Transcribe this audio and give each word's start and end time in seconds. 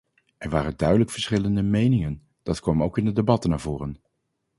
Er 0.37 0.49
waren 0.51 0.77
duidelijk 0.77 1.09
verschillende 1.09 1.61
meningen, 1.61 2.21
dat 2.43 2.59
kwam 2.59 2.83
ook 2.83 2.97
in 2.97 3.05
de 3.05 3.11
debatten 3.11 3.49
naar 3.49 3.59
voren. 3.59 3.99